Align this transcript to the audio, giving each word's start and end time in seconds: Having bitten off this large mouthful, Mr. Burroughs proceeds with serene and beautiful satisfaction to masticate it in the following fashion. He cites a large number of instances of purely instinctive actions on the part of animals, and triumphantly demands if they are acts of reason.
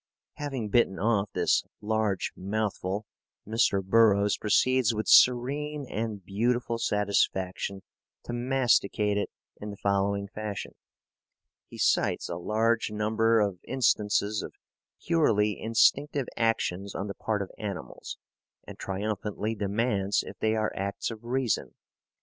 Having 0.37 0.69
bitten 0.69 0.97
off 0.97 1.29
this 1.33 1.63
large 1.79 2.31
mouthful, 2.35 3.05
Mr. 3.47 3.83
Burroughs 3.83 4.35
proceeds 4.35 4.95
with 4.95 5.07
serene 5.07 5.85
and 5.87 6.25
beautiful 6.25 6.79
satisfaction 6.79 7.83
to 8.23 8.33
masticate 8.33 9.15
it 9.15 9.29
in 9.57 9.69
the 9.69 9.77
following 9.77 10.27
fashion. 10.27 10.73
He 11.67 11.77
cites 11.77 12.29
a 12.29 12.37
large 12.37 12.89
number 12.89 13.39
of 13.39 13.59
instances 13.67 14.41
of 14.41 14.55
purely 15.05 15.59
instinctive 15.59 16.25
actions 16.35 16.95
on 16.95 17.05
the 17.05 17.13
part 17.13 17.43
of 17.43 17.51
animals, 17.59 18.17
and 18.67 18.79
triumphantly 18.79 19.53
demands 19.53 20.23
if 20.25 20.35
they 20.39 20.55
are 20.55 20.71
acts 20.75 21.11
of 21.11 21.23
reason. 21.23 21.75